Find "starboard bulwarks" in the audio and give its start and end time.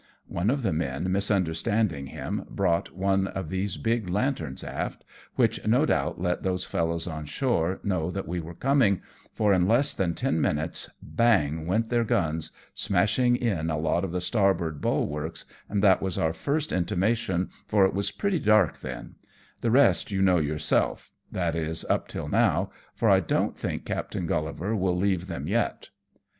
14.21-15.45